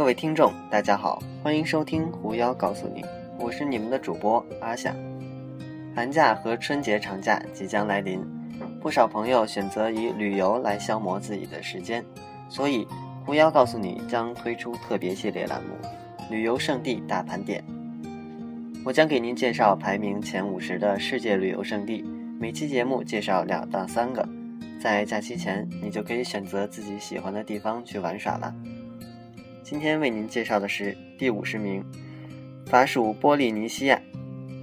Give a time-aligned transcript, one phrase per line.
[0.00, 3.04] 各位听众，大家好，欢迎收听狐妖告诉你，
[3.38, 4.96] 我是你们的主播阿夏。
[5.94, 8.18] 寒假和春节长假即将来临，
[8.80, 12.02] 不少朋友选择以旅游来消磨自己的时间，
[12.48, 12.88] 所以
[13.26, 15.74] 狐妖告诉你将推出特别系列栏目
[16.30, 17.62] 《旅游胜地大盘点》。
[18.86, 22.02] 我将给您介绍排名前五十的世界旅游胜地，
[22.38, 24.26] 每期节目介绍两到三个。
[24.80, 28.54] 在假期前，你就可以选择自己喜欢的地方去玩耍了。
[29.70, 31.80] 今天为您介绍的是第五十名，
[32.66, 34.02] 法属波利尼西亚。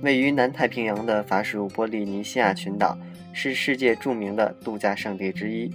[0.01, 2.97] 位于南太平洋的法属波利尼西亚群岛
[3.31, 5.71] 是世界著名的度假胜地之一，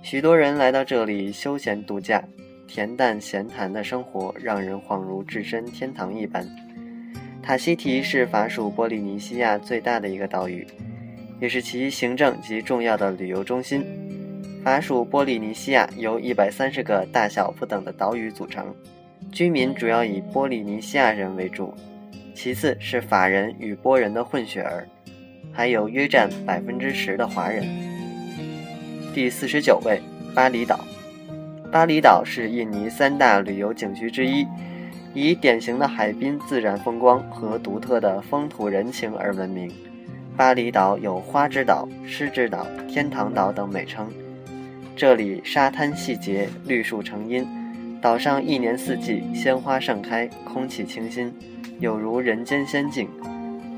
[0.00, 2.24] 许多人来到这里休闲度假，
[2.66, 6.48] 恬淡闲谈的生活让人恍如置身天堂一般。
[7.42, 10.66] 塔希提是法属波利尼西亚最大的一个岛屿。
[11.38, 13.82] 也是其行政及重要的旅游中心。
[14.62, 18.74] 法属波利尼西亚由一百三十个大小不等的岛屿组成，
[19.32, 21.72] 居民主要以波利尼西亚人为主，
[22.34, 24.86] 其次是法人与波人的混血儿，
[25.50, 27.64] 还有约占百分之十的华人。
[29.14, 29.98] 第四十九位，
[30.34, 30.78] 巴厘岛。
[31.72, 34.46] 巴厘岛是印尼三大旅游景区之一，
[35.14, 39.72] 以典型的海滨自然风光和独特的风土人情而闻名。
[40.36, 44.10] 巴厘岛有“花之岛”“诗之岛”“天堂岛”等美称，
[45.00, 47.42] 这里沙滩细节，绿树成荫，
[48.02, 51.32] 岛上一年四季鲜花盛开，空气清新，
[51.78, 53.08] 有如人间仙境。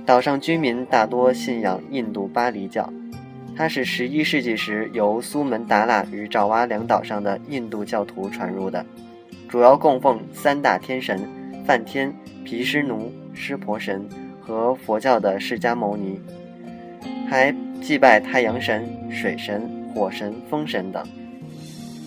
[0.05, 2.93] 岛上居民大多信仰印度巴厘教，
[3.57, 8.85] 它是十一世纪时由苏门答腊与爪哇两岛上的印度教徒传入的，
[9.49, 11.21] 主要供奉三大天神：
[11.65, 12.13] 梵天、
[12.43, 14.05] 毗湿奴、湿婆神
[14.41, 16.21] 和佛教的释迦牟尼。
[17.31, 21.03] 还祭拜太阳神、水神、火神、风神等。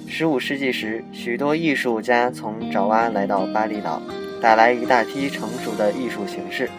[0.08, 4.02] 十五世纪时，许多艺术家从爪哇来到巴厘岛，
[4.42, 6.70] 带来一大批成熟的艺术形式，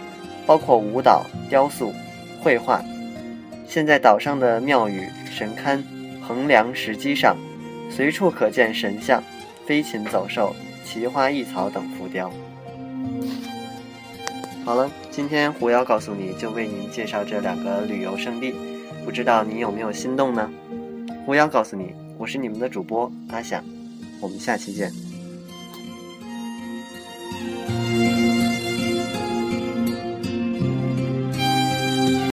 [0.46, 1.92] 包括舞蹈、雕塑、
[2.40, 2.82] 绘画。
[3.66, 5.82] 现在岛上的庙宇、神龛、
[6.22, 7.36] 横梁、石基上，
[7.90, 9.22] 随处可见神像、
[9.66, 10.54] 飞禽走兽、
[10.84, 12.32] 奇花异草等浮雕。
[14.64, 18.54] 好了，今天狐妖告诉你就为您介绍这两个旅游胜地，
[19.04, 20.50] 不知道你有没有心动呢？
[21.26, 23.64] 乌鸦告诉你：“我是你们的主播阿想，
[24.20, 24.92] 我们下期见。”